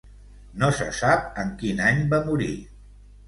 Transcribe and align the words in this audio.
No 0.61 0.69
se 0.77 0.87
sap 0.99 1.37
en 1.43 1.51
quin 1.61 1.83
any 1.89 2.01
va 2.15 2.23
morir. 2.31 2.51